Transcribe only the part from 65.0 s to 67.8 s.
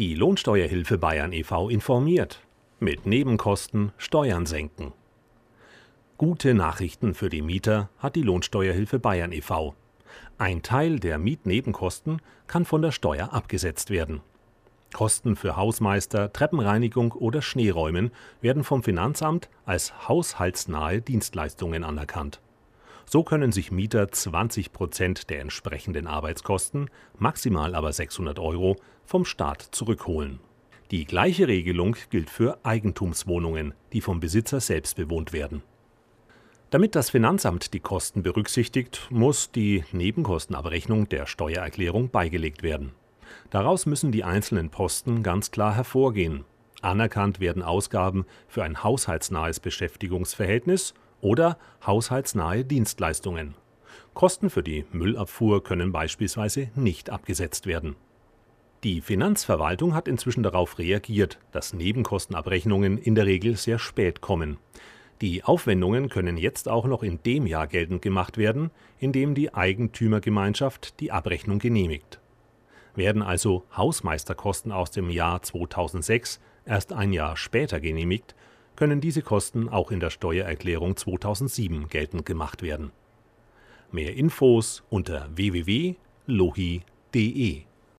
Die Aufwendungen können jetzt auch noch in dem Jahr